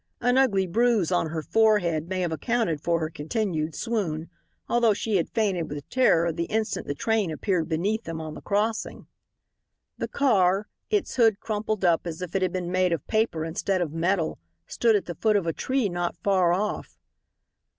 An 0.19 0.35
ugly 0.35 0.65
bruise 0.65 1.11
on 1.11 1.27
her 1.29 1.43
forehead 1.43 2.09
may 2.09 2.21
have 2.21 2.31
accounted 2.31 2.81
for 2.81 2.99
her 3.01 3.09
continued 3.11 3.75
swoon 3.75 4.31
although 4.67 4.95
she 4.95 5.17
had 5.17 5.29
fainted 5.29 5.69
with 5.69 5.87
terror 5.89 6.33
the 6.33 6.45
instant 6.45 6.87
the 6.87 6.95
train 6.95 7.29
appeared 7.29 7.69
beneath 7.69 8.05
them 8.05 8.19
on 8.19 8.33
the 8.33 8.41
crossing. 8.41 9.05
The 9.99 10.07
car, 10.07 10.65
its 10.89 11.17
hood 11.17 11.39
crumpled 11.39 11.85
up 11.85 12.07
as 12.07 12.19
if 12.23 12.35
it 12.35 12.41
had 12.41 12.51
been 12.51 12.71
made 12.71 12.91
of 12.93 13.05
paper 13.05 13.45
instead 13.45 13.79
of 13.79 13.93
metal, 13.93 14.39
stood 14.65 14.95
at 14.95 15.05
the 15.05 15.13
foot 15.13 15.35
of 15.35 15.45
a 15.45 15.53
tree 15.53 15.87
not 15.87 16.17
far 16.23 16.51
off. 16.51 16.97